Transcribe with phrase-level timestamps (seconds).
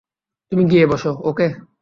[0.51, 1.47] তুমি গিয়ে বসো, ওকে?